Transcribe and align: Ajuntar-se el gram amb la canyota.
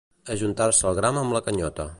Ajuntar-se 0.35 0.87
el 0.93 0.97
gram 1.01 1.23
amb 1.25 1.39
la 1.39 1.45
canyota. 1.51 1.89